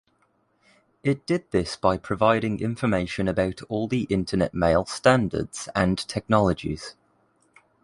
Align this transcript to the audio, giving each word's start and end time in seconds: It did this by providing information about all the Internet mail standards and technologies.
It 1.03 1.27
did 1.27 1.51
this 1.51 1.75
by 1.75 1.97
providing 1.97 2.59
information 2.59 3.27
about 3.27 3.61
all 3.69 3.87
the 3.87 4.05
Internet 4.09 4.51
mail 4.55 4.83
standards 4.83 5.69
and 5.75 5.95
technologies. 6.07 6.95